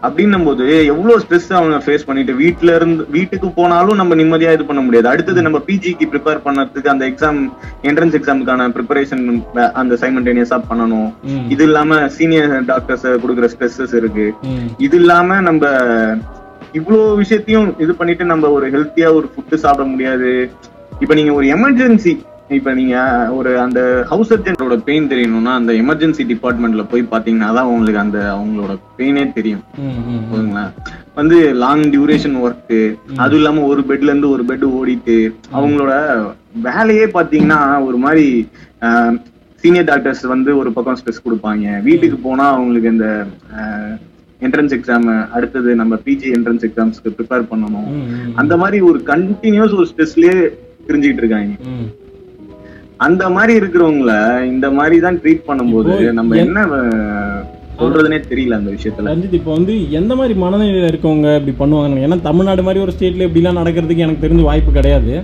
அப்படின்னும் 0.06 0.46
போது 0.48 0.64
எவ்வளவு 0.92 1.20
ஸ்ட்ரெஸ் 1.22 1.48
அவங்க 1.58 1.76
ஃபேஸ் 1.84 2.06
பண்ணிட்டு 2.06 2.32
வீட்ல 2.40 2.70
இருந்து 2.78 3.02
வீட்டுக்கு 3.16 3.48
போனாலும் 3.58 4.00
நம்ம 4.00 4.16
நிம்மதியா 4.20 4.52
இது 4.56 4.64
பண்ண 4.70 4.80
முடியாது. 4.86 5.08
அடுத்தது 5.12 5.44
நம்ம 5.46 5.58
பிஜிக்கு 5.68 6.06
ப்ரிப்பேர் 6.12 6.42
பண்ணறதுக்கு 6.46 6.92
அந்த 6.94 7.04
எக்ஸாம் 7.10 7.38
என்ட்ரன்ஸ் 7.88 8.16
எக்ஸாமுக்கான 8.18 8.66
ப்ரிப்பரேஷன் 8.76 9.22
அந்த 9.82 9.98
சைமல்டேனியஸா 10.02 10.58
பண்ணணும். 10.70 11.08
இது 11.54 11.64
இல்லாம 11.68 12.00
சீனியர் 12.16 12.56
டாக்டர்ஸ் 12.72 13.06
கொடுக்குற 13.24 13.48
ஸ்ட்ரெஸ்ஸஸ் 13.54 13.96
இருக்கு. 14.00 14.26
இது 14.86 14.98
இல்லாம 15.02 15.40
நம்ம 15.48 15.72
இவ்வளோ 16.80 17.00
விஷயத்தையும் 17.22 17.70
இது 17.84 17.94
பண்ணிட்டு 18.00 18.26
நம்ம 18.32 18.50
ஒரு 18.58 18.66
ஹெல்த்தியா 18.74 19.08
ஒரு 19.20 19.26
ஃபுட்டு 19.32 19.62
சாப்பிட 19.64 19.86
முடியாது. 19.94 20.30
இப்ப 21.02 21.12
நீங்க 21.18 21.32
ஒரு 21.38 21.46
எமர்ஜென்சி 21.56 22.12
இப்ப 22.58 22.70
நீங்க 22.78 22.96
ஒரு 23.38 23.50
அந்த 23.64 23.80
ஹவுஸ் 24.10 24.30
சர்ஜனோட 24.32 24.76
பெயின் 24.88 25.08
தெரியணும்னா 25.12 25.52
அந்த 25.60 25.72
எமர்ஜென்சி 25.82 26.24
டிபார்ட்மெண்ட்ல 26.32 26.82
போய் 26.90 27.02
பாத்தீங்கன்னா 27.12 27.48
தான் 27.58 27.70
உங்களுக்கு 27.72 28.02
அந்த 28.04 28.18
அவங்களோட 28.36 28.74
பெயினே 28.98 29.24
தெரியும். 29.38 29.64
வந்து 31.18 31.38
லாங் 31.62 31.84
டியூரேஷன் 31.94 32.36
ஒர்க் 32.44 32.76
அதுவும் 33.22 33.40
இல்லாம 33.40 33.64
ஒரு 33.72 33.82
பெட்ல 33.88 34.12
இருந்து 34.12 34.32
ஒரு 34.34 34.44
பெட் 34.50 34.66
ஓடிட்டு 34.78 35.16
அவங்களோட 35.56 35.92
வேலையே 36.68 37.06
பாத்தீங்கன்னா 37.18 37.60
ஒரு 37.88 38.00
மாதிரி 38.04 38.26
சீனியர் 39.64 39.90
டாக்டர்ஸ் 39.90 40.24
வந்து 40.34 40.50
ஒரு 40.60 40.70
பக்கம் 40.76 40.98
ஸ்ட்ரெஸ் 41.00 41.24
கொடுப்பாங்க. 41.26 41.66
வீட்டுக்கு 41.88 42.16
போனா 42.28 42.46
அவங்களுக்கு 42.54 42.94
இந்த 42.94 43.08
என்ட்ரன்ஸ் 44.46 44.74
எக்ஸாம் 44.76 45.08
அடுத்தது 45.36 45.70
நம்ம 45.80 45.98
பிஜி 46.06 46.28
என்ட்ரன்ஸ் 46.36 46.64
எக்ஸாம்ஸ்க்கு 46.68 47.14
ப்ரிப்பேர் 47.18 47.50
பண்ணணும். 47.50 47.90
அந்த 48.42 48.56
மாதிரி 48.62 48.80
ஒரு 48.90 49.00
கண்டினியூஸ் 49.12 49.76
ஒரு 49.80 49.88
ஸ்ட்ரெஸ்லயே 49.90 50.36
தெரிஞ்சுக்கிட்டு 50.86 51.22
இருக்காங்க. 51.24 51.52
அந்த 53.02 53.24
மாதிரி 53.30 53.52
இருக்கிறவங்கள 53.60 54.12
இந்த 54.46 54.66
மாதிரி 54.70 54.96
தான் 55.00 55.18
ட்ரீட் 55.18 55.46
பண்ணும்போது 55.46 55.92
நம்ம 56.12 56.36
என்- 56.36 56.44
என்ன 56.44 56.60
சொல்றதுனே 57.78 58.18
தெரியல 58.28 58.56
அந்த 58.56 58.70
விஷயத்துல. 58.70 59.10
ரஞ்சித் 59.10 59.32
இப்போ 59.32 59.52
வந்து 59.52 59.74
எந்த 59.90 60.12
மாதிரி 60.14 60.34
மனநிலையில் 60.38 60.90
இருக்கவங்க 60.90 61.28
இப்படி 61.36 61.54
பண்ணுவாங்க 61.58 62.04
ஏன்னா 62.04 62.20
தமிழ்நாடு 62.20 62.62
மாதிரி 62.62 62.80
ஒரு 62.80 62.92
ஸ்டேட்ல 62.92 63.26
இப்படிலாம் 63.26 63.60
நடக்கிறதுக்கு 63.60 64.04
எனக்கு 64.04 64.24
தெரிஞ்ச 64.26 64.42
வாய்ப்பு 64.42 64.72
கிடையாது. 64.72 65.14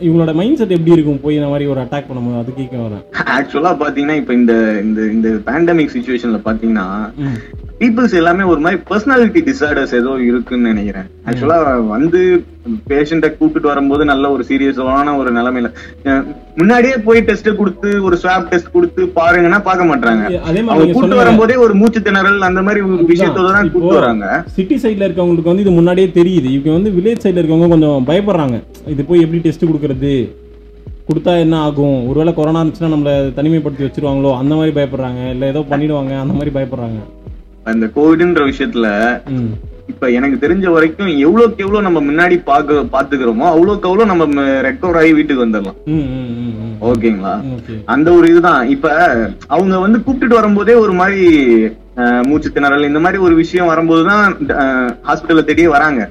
இவங்களோட 0.00 0.32
மைண்ட் 0.34 0.56
செட் 0.56 0.70
எப்படி 0.70 0.92
இருக்கும்? 0.92 1.20
போய் 1.20 1.34
இந்த 1.34 1.48
மாதிரி 1.48 1.66
ஒரு 1.66 1.80
அட்டாக் 1.80 2.06
பண்ணும்போது 2.08 2.38
அது 2.38 2.54
கேட்க 2.54 2.76
வரேன். 2.78 3.02
ஆக்சுவலா 3.34 3.72
பாத்தீங்கன்னா 3.80 4.16
இப்ப 4.16 4.34
இந்த 4.34 4.52
இந்த 4.82 5.00
இந்த 5.12 5.28
பேண்டமிக் 5.46 5.94
சுச்சுவேஷன்ல 5.94 6.40
பாத்தீங்கன்னா 6.44 6.86
பீப்புள்ஸ் 7.80 8.14
எல்லாமே 8.20 8.44
ஒரு 8.52 8.60
மாதிரி 8.64 8.78
பர்சனாலிட்டி 8.88 9.40
டிசார்டர்ஸ் 9.46 9.92
ஏதோ 9.98 10.10
இருக்குன்னு 10.28 10.70
நினைக்கிறேன். 10.72 11.06
ஆக்சுவலா 11.28 11.58
வந்து 11.92 12.20
பேஷண்ட்டை 12.90 13.28
கூப்பிட்டு 13.36 13.68
வரும்போது 13.70 14.02
நல்ல 14.10 14.24
ஒரு 14.34 14.42
சீரியஸான 14.48 15.14
ஒரு 15.20 15.30
நிலைமையில 15.36 15.68
முன்னாடியே 16.58 16.96
போய் 17.06 17.20
டெஸ்ட் 17.28 17.48
கொடுத்து 17.60 17.90
ஒரு 18.06 18.16
ஸ்வாப் 18.22 18.50
டெஸ்ட் 18.50 18.74
கொடுத்து 18.74 19.04
பாருங்கன்னா 19.18 19.60
பார்க்க 19.68 19.88
மாட்டாங்க 19.90 20.24
அவங்க 20.72 20.96
கூட்டு 20.96 21.20
வரும்போதே 21.20 21.56
ஒரு 21.64 21.76
மூச்சு 21.80 22.02
திணறல் 22.08 22.48
அந்த 22.48 22.62
மாதிரி 22.66 22.82
ஒரு 22.88 23.06
விஷயத்தோட 23.12 23.48
தான் 23.56 23.72
கூட்டு 23.76 23.94
வராங்க. 24.00 24.26
சிட்டி 24.56 24.78
சைடில் 24.82 25.06
இருக்கவங்களுக்கு 25.08 25.52
வந்து 25.52 25.64
இது 25.66 25.78
முன்னாடியே 25.78 26.10
தெரியுது. 26.18 26.50
இப்போ 26.58 26.74
வந்து 26.76 26.92
வில்லேஜ் 26.98 27.24
சைடில் 27.24 27.42
இருக்கவங்க 27.42 27.70
கொஞ்சம் 27.74 28.06
பயப்படுறாங்க. 28.10 28.58
இது 28.94 29.08
போய் 29.10 29.24
எப்படி 29.26 29.40
டெஸ்ட் 29.46 29.68
கொடுக்கறது? 29.70 30.14
கொடுத்தா 31.08 31.32
என்ன 31.44 31.56
ஆகும்? 31.68 31.96
ஒருவேளை 32.10 32.32
கொரோனா 32.34 32.60
இருந்துச்சுன்னா 32.62 32.92
நம்மளை 32.92 33.14
தனிமைப்படுத்தி 33.38 33.86
வச்சிருவாங்களோ? 33.86 34.32
அந்த 34.40 34.52
மாதிரி 34.58 34.74
பயப்படுறாங்க. 34.76 35.22
இல்லை 35.34 35.46
ஏதோ 35.52 35.62
பண்ணிடுவாங்க. 35.72 36.12
அந்த 36.24 36.34
மாதிரி 36.36 36.52
பயப்படுறாங்க. 36.58 37.00
இந்த 37.74 37.86
கோவிட்ன்ற 37.96 38.42
விஷயத்துல 38.50 38.86
இப்ப 39.90 40.08
எனக்கு 40.16 40.36
தெரிஞ்ச 40.42 40.66
வரைக்கும் 40.74 41.10
எவ்வளவுக்கு 41.26 41.64
எவ்வளவு 41.64 41.86
நம்ம 41.86 42.00
முன்னாடி 42.08 42.36
பாக்க 42.48 42.82
பாத்துக்கிறோமோ 42.92 43.46
அவ்வளவுக்கு 43.52 43.88
அவ்வளவு 43.88 44.10
நம்ம 44.12 44.44
ரெக்கவர் 44.66 44.98
ஆகி 45.00 45.12
வீட்டுக்கு 45.18 45.44
வந்துடலாம். 45.44 45.78
ஓகேங்களா? 46.90 47.32
ஓகே. 47.54 47.74
அந்த 47.94 48.08
ஒரு 48.18 48.26
இதுதான். 48.32 48.62
இப்ப 48.74 48.92
அவங்க 49.54 49.78
வந்து 49.78 49.98
கூப்பிட்டுட்டு 50.04 50.38
வரும்போதே 50.38 50.76
ஒரு 50.84 50.92
மாதிரி 51.00 51.22
மூச்சு 52.28 52.48
திணறல் 52.54 52.88
இந்த 52.88 53.00
மாதிரி 53.04 53.18
ஒரு 53.26 53.34
விஷயம் 53.40 53.70
வரும்போதுதான் 53.70 54.24
ஹாஸ்பிட்டல்ல 55.08 55.42
தேடியே 55.48 55.70
வராங்க. 55.76 56.02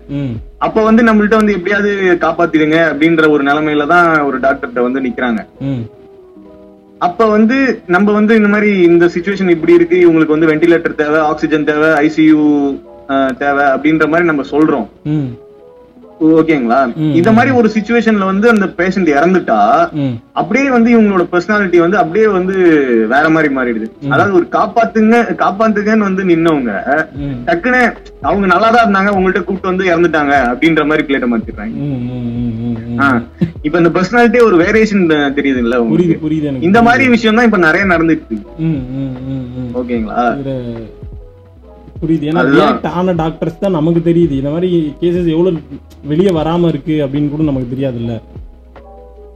அப்ப 0.66 0.84
வந்து 0.88 1.04
நம்மள்ட்ட 1.04 1.40
வந்து 1.42 1.56
எப்படியாவது 1.58 1.92
காப்பாத்திடுங்க 2.26 2.78
அப்படின்ற 2.92 3.30
ஒரு 3.36 3.44
நிலைமையில 3.44 3.88
தான் 3.94 4.10
ஒரு 4.28 4.40
டாக்டர்கிட்ட 4.46 4.84
வந்து 4.88 5.06
நிக்கிறாங்க. 5.08 5.42
அப்ப 7.02 7.26
வந்து 7.28 7.58
நம்ம 7.88 8.12
வந்து 8.12 8.34
இந்த 8.36 8.48
மாதிரி 8.48 8.70
இந்த 8.82 9.06
சுச்சுவேஷன் 9.06 9.50
இப்படி 9.50 9.74
இருக்கு 9.74 9.98
இவங்களுக்கு 10.06 10.36
வந்து 10.36 10.50
வெண்டிலேட்டர் 10.52 10.96
தேவை 10.96 11.20
ஆக்சிஜன் 11.20 11.64
தேவை 11.64 11.90
ஐசியூ 12.08 12.40
தேவை 13.38 13.66
அப்படின்ற 13.66 14.08
மாதிரி 14.10 14.28
நம்ம 14.28 14.44
சொல்றோம். 14.52 14.88
ஓகேங்களா. 16.40 16.80
இந்த 17.20 17.30
மாதிரி 17.36 17.52
ஒரு 17.60 17.68
சுச்சுவேஷன்ல 17.76 18.26
வந்து 18.32 18.48
அந்த 18.54 18.66
பேஷண்ட் 18.80 19.10
இறந்துட்டா 19.18 19.60
அப்படியே 20.40 20.68
வந்து 20.76 20.90
இவங்களோட 20.96 21.24
பர்சனாலிட்டி 21.34 21.78
வந்து 21.84 21.98
அப்படியே 22.02 22.28
வந்து 22.38 22.56
வேற 23.14 23.26
மாதிரி 23.36 23.50
மாறிடுது. 23.58 23.88
அதாவது 24.14 24.34
ஒரு 24.40 24.46
காப்பாத்துங்க 24.58 25.18
காப்பாத்துங்கன்னு 25.44 26.08
வந்து 26.10 26.24
நின்னவங்க 26.32 26.72
டக்குன்னு 27.50 27.82
அவங்க 28.30 28.46
நல்லா 28.54 28.70
தான் 28.76 28.86
இருந்தாங்க 28.86 29.12
உங்கள்ட்ட 29.18 29.42
கூப்பிட்டு 29.44 29.72
வந்து 29.72 29.90
இறந்துட்டாங்க 29.92 30.36
அப்படின்ற 30.52 30.86
மாதிரி 30.92 31.06
பிளேட்ட 31.08 31.30
மாத்திடுறாங்க. 31.34 31.76
இப்ப 33.68 33.76
இந்த 33.82 33.92
பர்சனாலிட்டியே 33.98 34.46
ஒரு 34.50 34.58
வேரியேஷன் 34.64 35.04
புரியுது 35.38 35.62
எனக்கு 36.50 36.68
இந்த 36.70 36.82
மாதிரி 36.88 37.08
விஷயம் 37.16 37.38
தான் 37.40 37.50
இப்ப 37.50 37.60
நிறைய 37.68 37.86
நடந்துட்டு 37.94 38.34
இருக்கு. 38.34 38.56
ஓகேங்களா? 39.82 40.24
புரியுது. 42.02 42.28
ஏன்னா. 42.30 42.44
ரியாக்ட் 42.56 42.88
ஆன 42.88 43.12
டாக்டர்ஸ் 43.12 43.60
தான் 43.60 43.72
நமக்கு 43.72 44.02
தெரியுது. 44.12 44.32
இந்த 44.32 44.50
மாதிரி 44.50 44.94
கேசஸ் 45.02 45.32
எவ்வளவு 45.36 45.60
வெளியே 46.04 46.30
வராம 46.30 46.68
இருக்கு 46.68 46.94
அப்படின்னு 47.06 47.30
கூட 47.30 47.44
நமக்கு 47.44 47.76
தெரியாதுல்ல. 47.76 48.22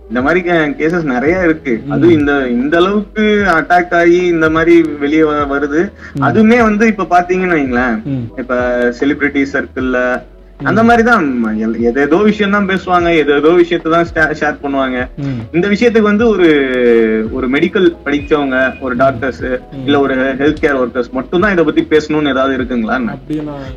இந்த 0.08 0.22
மாதிரி 0.22 0.50
கேசஸ் 0.50 1.04
நிறைய 1.04 1.44
இருக்கு. 1.44 1.84
அது 1.90 2.14
இந்த 2.14 2.32
இந்த 2.50 2.78
அளவுக்கு 2.78 3.24
அட்டாக் 3.54 3.94
ஆகி 3.94 4.20
இந்த 4.26 4.50
மாதிரி 4.50 4.76
வெளியே 5.00 5.22
வருது. 5.54 5.82
அதுவுமே 6.20 6.62
வந்து 6.62 6.88
இப்ப 6.88 7.08
பாத்தீங்கன்னு 7.10 8.00
இப்ப 8.38 8.56
செலிபிரிட்டி 9.00 9.46
சர்க்கிள்ல 9.54 9.98
அந்த 10.70 10.82
மாதிரி 10.88 11.04
தான் 11.10 11.26
எதேதோ 11.90 12.18
விஷயம் 12.28 12.56
தான் 12.56 12.70
பேசுவாங்க 12.72 13.10
எதேதோ 13.22 13.52
விஷயத்தை 13.62 13.90
தான் 13.94 14.08
ஷேர் 14.42 14.62
பண்ணுவாங்க. 14.64 14.98
இந்த 15.56 15.66
விஷயத்துக்கு 15.74 16.12
வந்து 16.12 16.26
ஒரு 16.34 16.48
ஒரு 17.38 17.48
மெடிக்கல் 17.56 17.88
படிச்சவங்க 18.06 18.58
ஒரு 18.86 18.96
டாக்டர்ஸ் 19.04 19.44
இல்ல 19.86 20.00
ஒரு 20.06 20.16
ஹெல்த் 20.42 20.64
கேர் 20.64 20.80
ஒர்க்கர்ஸ் 20.82 21.12
மட்டும் 21.18 21.44
தான் 21.46 21.54
இதை 21.56 21.66
பத்தி 21.70 21.84
பேசணும்னு 21.94 22.34
ஏதாவது 22.36 22.58
இருக்குங்களா? 22.60 22.98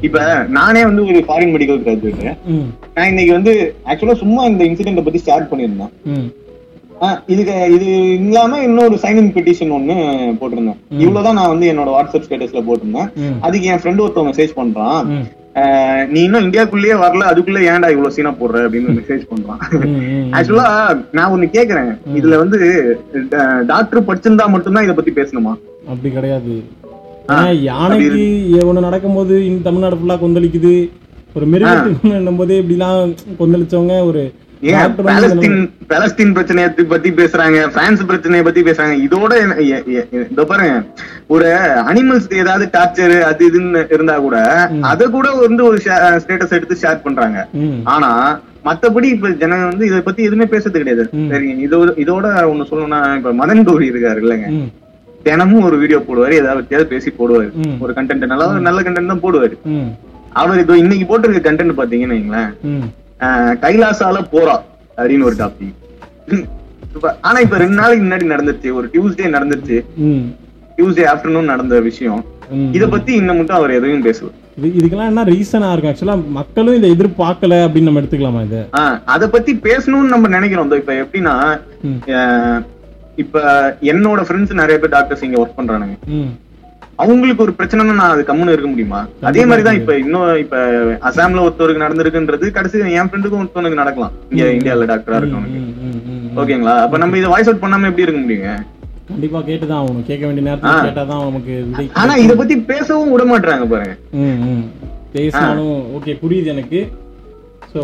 இப்ப 0.08 0.24
நானே 0.58 0.82
வந்து 0.90 1.04
ஒரு 1.10 1.20
ஃபாரின் 1.28 1.54
மெடிக்கல் 1.56 1.84
கிராஜுவேட் 1.84 2.24
நான் 2.96 3.10
இன்னைக்கு 3.12 3.32
வந்து 3.38 3.54
ஆக்சுவலா 3.90 4.18
சும்மா 4.24 4.42
இந்த 4.52 4.64
இன்சிடென்ட 4.70 5.04
பத்தி 5.06 5.22
ஷேர் 5.28 5.50
பண்ணியிருந்தேன். 5.52 5.94
இதுக்கு 7.32 7.54
இது 7.76 7.88
இல்லாம 8.26 8.60
இன்னொரு 8.66 8.96
சைனிங் 9.02 9.32
பெட்டிஷன் 9.34 9.74
ஒண்ணு 9.78 9.96
போட்டிருந்தேன். 10.40 10.78
இவ்வளவுதான் 11.04 11.36
நான் 11.38 11.52
வந்து 11.52 11.66
என்னோட 11.72 11.90
வாட்ஸ்அப் 11.96 12.26
ஸ்டேட்டஸ்ல 12.26 12.62
போட்டிருந்தேன். 12.68 13.10
அதுக்கு 13.46 13.68
என் 13.72 13.82
ஃப்ரெண்டு 13.82 14.04
ஒருத்தவங்க 14.04 14.32
மெசேஜ் 14.32 14.54
பண்றான். 14.60 15.10
நீ 16.14 16.20
இன்னும் 16.26 16.44
இந்தியாக்குள்ளேயே 16.46 16.96
வரல 17.02 17.28
அதுக்குள்ள 17.30 17.60
ஏன்டா 17.72 17.88
இவ்வளவு 17.92 18.14
சீனா 18.16 18.32
போடுற 18.40 18.64
அப்படின்னு 18.66 18.96
மெசேஜ் 18.98 19.22
பண்றான். 19.30 19.60
ஆக்சுவலா 20.36 20.66
நான் 21.16 21.32
ஒண்ணு 21.34 21.46
கேக்குறேன். 21.56 21.90
இதுல 22.18 22.38
வந்து 22.42 22.58
டாக்டர் 23.70 24.06
படிச்சிருந்தா 24.08 24.46
மட்டும்தான் 24.54 24.86
இத 24.86 24.94
பத்தி 24.98 25.14
பேசணுமா? 25.20 25.54
அப்படி 25.90 26.10
கிடையாது. 26.16 26.54
யானைக்கு 27.68 28.26
ஒண்ணு 28.70 28.86
நடக்கும்போது 28.88 29.34
தமிழ்நாடு 29.68 29.98
ஃபுல்லா 30.00 30.16
கொந்தளிக்குது. 30.24 30.74
ஒரு 31.36 31.46
மிருகத்துக்கு 31.52 32.34
போதே 32.40 32.58
இப்படிலாம் 32.62 33.14
கொந்தளிச்சவங்க 33.40 33.96
ஒரு 34.10 34.22
பாலஸ்தீன் 35.06 35.58
பாலஸ்தீன் 35.90 36.32
பிரச்சனைய 36.36 36.66
பத்தி 36.92 37.10
பேசுறாங்க 37.18 37.58
பிரான்ஸ் 37.74 38.02
பிரச்சனைய 38.10 38.42
பத்தி 38.46 38.60
பேசுறாங்க. 38.68 38.94
இதோட 39.06 39.32
இதோ 40.32 40.44
பாருங்க. 40.50 40.76
ஒரு 41.34 41.48
அனிமல்ஸ்க்கு 41.90 42.42
ஏதாவது 42.44 42.66
டார்ச்சர் 42.76 43.16
அது 43.30 43.42
இதுன்னு 43.50 43.82
இருந்தா 43.96 44.16
கூட 44.26 44.36
அத 44.90 45.08
கூட 45.16 45.28
வந்து 45.46 45.62
ஒரு 45.70 45.78
ஸ்டேட்டஸ் 46.24 46.56
எடுத்து 46.58 46.80
ஷேர் 46.82 47.04
பண்றாங்க. 47.06 47.38
ஆனா 47.94 48.10
மத்தபடி 48.68 49.08
இப்ப 49.14 49.28
ஜனங்க 49.42 49.66
வந்து 49.70 49.86
இத 49.90 50.00
பத்தி 50.08 50.22
எதுவுமே 50.28 50.46
பேசுறது 50.54 50.82
கிடையாது. 50.82 51.04
ம். 51.20 51.28
சரி 51.32 51.48
இதோட 51.66 51.90
இதோட 52.04 52.26
ஒண்ணு 52.52 52.68
சொல்லணும்னா 52.70 53.00
இப்ப 53.20 53.32
மதன் 53.42 53.64
கௌரி 53.68 53.86
இருக்காரு 53.92 54.20
இல்லைங்க. 54.24 54.48
தினமும் 55.26 55.66
ஒரு 55.68 55.76
வீடியோ 55.82 55.98
போடுவாரு 56.08 56.34
ஏதாவது 56.42 56.90
பேசி 56.94 57.10
போடுவாரு. 57.20 57.50
ஒரு 57.84 57.92
கண்டென்ட் 57.98 58.30
நல்லா 58.32 58.46
நல்ல 58.68 58.80
கண்டென்ட் 58.86 59.12
தான் 59.12 59.24
போடுவாரு. 59.26 59.56
அவர் 60.40 60.62
இதோ 60.62 60.76
இன்னைக்கு 60.84 61.06
போட்டிருக்க 61.10 61.42
கண்டென்ட் 61.48 61.80
பாத்தீங்கன்னு 61.80 62.16
வைங்களேன். 62.16 62.50
கைலாசால 63.64 64.16
போறா 64.32 64.56
அப்படின்னு 64.98 65.28
ஒரு 65.30 65.36
டாபிக் 65.42 65.74
ஆனா 67.28 67.38
இப்ப 67.44 67.58
ரெண்டு 67.62 67.76
நாளைக்கு 67.80 68.04
முன்னாடி 68.04 68.26
நடந்துச்சு 68.34 68.68
ஒரு 68.78 68.86
டியூஸ்டே 68.92 69.28
நடந்துச்சு 69.36 69.76
டியூஸ்டே 70.78 71.04
ஆஃப்டர்நூன் 71.12 71.52
நடந்த 71.52 71.74
விஷயம். 71.80 72.22
இத 72.76 72.84
பத்தி 72.86 73.12
இன்னும் 73.20 73.38
மட்டும் 73.38 73.58
அவர் 73.58 73.76
எதுவும் 73.76 74.04
பேசல 74.06 74.28
இது 74.58 74.68
இதுக்கெல்லாம் 74.78 75.10
என்ன 75.10 75.22
ரீசனா 75.24 75.68
இருக்கும் 75.72 75.92
ஆக்சுவலா 75.92 76.16
மக்களும் 76.36 76.76
இதை 76.78 76.88
எதிர்பார்க்கல 76.94 77.54
அப்படின்னு 77.64 77.88
நம்ம 77.88 78.00
எடுத்துக்கலாமா 78.02 78.42
இதை? 78.46 78.60
அத 79.14 79.28
பத்தி 79.34 79.52
பேசணும்னு 79.66 80.12
நம்ம 80.14 80.28
நினைக்கிறோம். 80.36 80.72
இப்ப 80.82 80.94
எப்படின்னா 81.02 81.34
இப்ப 83.22 83.42
என்னோட 83.92 84.20
ஃப்ரெண்ட்ஸ் 84.26 84.60
நிறைய 84.60 84.76
பேர் 84.80 84.94
டாக்டர்ஸ் 84.96 85.24
இங்க 85.26 85.38
ஒர்க் 85.42 85.58
பண்றானுங்க. 85.58 85.96
அவங்களுக்கு 87.02 87.44
ஒரு 87.44 87.52
பிரச்சனைனா 87.56 87.94
நான் 88.00 88.12
அது 88.14 88.22
கம்முன்னு 88.28 88.54
இருக்க 88.54 88.68
முடியுமா? 88.72 89.00
அதே 89.28 89.42
மாதிரிதான் 89.48 89.78
இப்ப 89.80 89.94
இன்னும் 90.02 90.28
இப்ப 90.42 90.56
அசாம்ல 91.08 91.42
ஒருத்தருக்கு 91.46 91.84
நடந்திருக்குன்றது 91.84 92.46
கடைசி 92.56 92.78
என் 93.00 93.10
ஃப்ரெண்டுக்கும் 93.10 93.42
ஒருத்தவனுக்கு 93.42 93.80
நடக்கலாம். 93.82 94.14
இங்க 94.30 94.46
இந்தியால 94.58 94.88
டாக்டரா 94.92 95.18
இருக்கவனுக்கு. 95.20 95.60
ஓகேங்களா? 96.42 96.76
அப்ப 96.84 96.98
நம்ம 97.02 97.18
இதை 97.20 97.30
வாய்ஸ் 97.34 97.50
அவுட் 97.50 97.62
பண்ணாம 97.64 97.88
எப்படி 97.90 98.06
இருக்க 98.06 98.20
முடியுங்க? 98.22 98.52
கண்டிப்பா 99.10 99.40
கேட்டுதான் 99.48 99.80
ஆகணும். 99.80 100.06
கேட்க 100.10 100.22
வேண்டிய 100.26 100.44
நேரத்துல 100.48 100.76
கேட்டாதான் 100.86 101.24
நமக்கு 101.30 101.90
ஆனா 102.02 102.14
இத 102.24 102.34
பத்தி 102.40 102.56
பேசவும் 102.70 103.12
விட 103.14 103.24
மாட்டாங்க 103.32 103.66
பாருங்க. 103.72 103.96
பேசினாலும் 105.16 105.76
ஓகே 105.98 106.14
புரியுது 106.22 106.50
எனக்கு. 106.54 106.80
ஸோ 107.74 107.82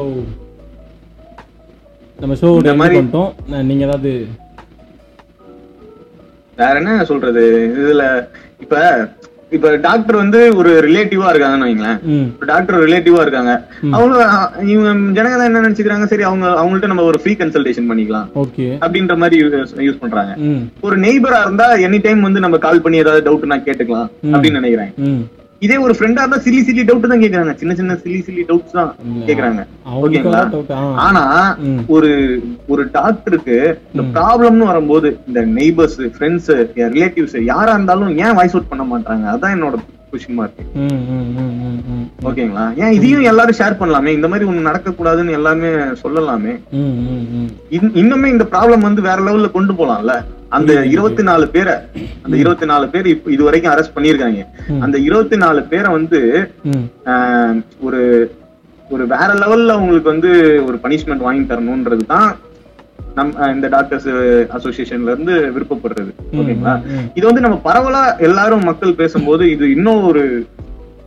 நம்ம 2.22 2.34
ஷோ 2.40 2.48
பண்ணிட்டோம். 2.80 3.30
நீங்க 3.68 3.84
ஏதாவது 3.88 4.10
வேற 6.60 6.72
என்ன 6.80 7.04
சொல்றது? 7.10 7.42
இதுல 7.82 8.04
இப்ப 8.64 8.80
இப்ப 9.56 9.70
டாக்டர் 9.86 10.16
வந்து 10.20 10.38
ஒரு 10.58 10.70
ரிலேட்டிவா 10.84 11.26
இருக்காங்கன்னு 11.32 11.66
வைங்களேன். 11.68 11.98
டாக்டர் 12.50 12.78
ரிலேட்டிவா 12.84 13.20
இருக்காங்க. 13.24 13.54
அவங்க 13.96 14.16
இவங்க 14.74 14.92
ஜனங்க 15.16 15.36
தான் 15.38 15.48
என்ன 15.50 15.62
நினைச்சுக்கிறாங்க? 15.64 16.06
சரி 16.12 16.24
அவங்க 16.28 16.46
அவங்கள்ட்ட 16.60 16.90
நம்ம 16.92 17.04
ஒரு 17.10 17.18
ஃப்ரீ 17.22 17.32
கன்சல்டேஷன் 17.40 17.90
பண்ணிக்கலாம். 17.90 18.30
அப்படின்ற 18.84 19.16
மாதிரி 19.22 19.42
யூஸ் 19.88 20.02
பண்றாங்க. 20.04 20.32
ஒரு 20.86 20.98
நெய்பரா 21.04 21.40
இருந்தா 21.46 21.68
எனி 21.88 22.00
டைம் 22.06 22.26
வந்து 22.28 22.44
நம்ம 22.46 22.58
கால் 22.66 22.84
பண்ணி 22.86 23.02
ஏதாவது 23.04 23.26
டவுட் 23.28 23.52
நான் 23.52 23.68
கேட்டுக்கலாம் 23.68 24.10
அப்படின்னு 24.32 24.60
நினைக்கிறேன். 24.62 24.92
இதே 25.66 25.76
ஒரு 25.84 25.94
ஃப்ரெண்டா 25.96 26.22
இருந்தா 26.22 26.38
சில்லி 26.44 26.60
சில்லி 26.68 26.82
டவுட் 26.88 27.10
தான் 27.12 27.22
கேக்குறாங்க. 27.24 27.52
சின்ன 27.60 27.72
சின்ன 27.80 27.96
சில்லி 28.02 28.20
சில்லி 28.26 28.42
டவுட்ஸ் 28.48 28.76
தான் 28.78 28.90
கேக்குறாங்க. 29.28 29.60
ஓகேங்களா? 30.04 30.40
ஆனா 31.06 31.22
ஒரு 31.96 32.10
ஒரு 32.72 32.82
டாக்டருக்கு 32.98 33.56
இந்த 33.92 34.04
ப்ராப்ளம்னு 34.16 34.70
வரும்போது 34.72 35.10
இந்த 35.30 35.40
நெய்பர்ஸ் 35.58 35.98
ஃப்ரெண்ட்ஸ் 36.16 36.50
ரிலேட்டிவ்ஸ் 36.96 37.36
யாரா 37.52 37.72
இருந்தாலும் 37.78 38.12
ஏன் 38.24 38.36
வாய்ஸ் 38.40 38.56
அவுட் 38.56 38.70
பண்ண 38.72 38.86
மாட்டாங்க 38.92 39.26
அதான் 39.34 39.54
என்னோட 39.56 39.76
கொஸ்டின் 40.12 40.38
மார்க் 40.38 40.58
ஓகேங்களா? 42.28 42.64
ஏன் 42.82 42.94
இதையும் 42.96 43.28
எல்லாரும் 43.30 43.58
ஷேர் 43.60 43.78
பண்ணலாமே? 43.80 44.10
இந்த 44.16 44.28
மாதிரி 44.32 44.48
ஒண்ணு 44.50 44.68
நடக்க 44.68 44.90
கூடாதுன்னு 44.98 45.36
எல்லாமே 45.38 45.70
சொல்லலாமே? 46.02 46.52
இன்னுமே 48.00 48.28
இந்த 48.34 48.46
ப்ராப்ளம் 48.52 48.86
வந்து 48.88 49.02
வேற 49.08 49.18
லெவல்ல 49.28 49.50
கொண்டு 49.56 49.74
போலாம்ல? 49.80 50.14
அந்த 50.52 50.72
இருபத்தி 50.92 51.22
நாலு 51.26 51.46
பேரை 51.50 51.74
அந்த 52.24 52.34
இருபத்தி 52.38 52.66
நாலு 52.70 52.86
பேர் 52.90 53.06
இப்ப 53.12 53.30
இது 53.30 53.42
வரைக்கும் 53.46 53.72
அரெஸ்ட் 53.72 53.94
பண்ணிருக்காங்க 53.94 54.40
அந்த 54.84 54.96
இருபத்தி 55.06 55.36
நாலு 55.42 55.60
பேரை 55.70 55.90
வந்து 55.92 56.20
ஒரு 57.82 58.00
ஒரு 58.88 59.04
வேற 59.12 59.28
லெவல்ல 59.40 59.76
அவங்களுக்கு 59.76 60.08
வந்து 60.10 60.30
ஒரு 60.66 60.78
பனிஷ்மெண்ட் 60.82 61.26
வாங்கி 61.26 61.44
தரணும்ன்றது 61.46 62.04
தான் 62.08 62.30
நம் 63.16 63.30
அஹ், 63.38 63.52
இந்த 63.54 63.66
டாக்டர்ஸ் 63.70 64.08
அசோசியேஷன்ல 64.56 65.12
இருந்து 65.12 65.34
விருப்பப்படுறது. 65.54 66.10
ஓகேங்களா. 66.34 66.74
இது 67.16 67.24
வந்து 67.26 67.44
நம்ம 67.44 67.56
பரவலா 67.64 68.02
எல்லாரும் 68.26 68.68
மக்கள் 68.68 68.98
பேசும்போது 69.00 69.44
இது 69.50 69.64
இன்னும் 69.74 70.04
ஒரு 70.10 70.22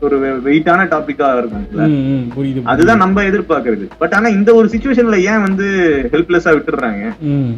ஒரு 0.02 0.16
வெயிட்டான 0.46 0.82
டாபிக்கா 0.92 1.28
இருக்கும்ல 1.36 1.84
ம் 1.90 2.02
ம் 2.12 2.26
புரியுது 2.34 2.66
அதுதான் 2.72 3.02
நம்ம 3.04 3.24
எதிர்பார்க்கறது. 3.24 3.86
பட் 4.02 4.14
ஆனா 4.14 4.30
இந்த 4.36 4.50
ஒரு 4.56 4.68
சுச்சுவேஷன்ல 4.74 5.18
ஏன் 5.30 5.46
வந்து 5.46 5.68
ஹெல்ப்லெஸ்ஸா 6.14 6.54
விட்டுடுறாங்க 6.56 7.04
ம். 7.32 7.54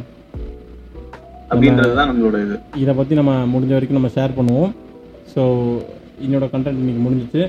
அப்படின்றதுதான் 1.50 2.10
நம்மளோட 2.10 2.38
இது. 2.46 2.56
இதை 2.84 2.94
பற்றி 3.00 3.16
நம்ம 3.20 3.34
முடிஞ்ச 3.54 3.74
வரைக்கும் 3.75 4.00
நம்ம 4.00 4.12
ஷேர் 4.18 4.38
பண்ணுவோம். 4.39 4.72
ஸோ 5.34 5.42
என்னோட 6.25 6.46
கண்டென்ட் 6.54 6.82
இன்னைக்கு 6.82 7.04
முடிஞ்சிச்சு. 7.08 7.44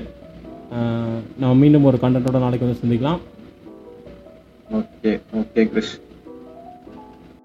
நம்ம 1.41 1.53
மீண்டும் 1.63 1.87
ஒரு 1.89 1.97
கண்டென்ட்டோட 2.01 2.39
நாளைக்கு 2.45 2.67
வந்து 2.67 2.81
சந்திக்கலாம். 2.81 3.19
Okay 4.79 5.11
okay 5.41 5.61
Krish 5.71 5.95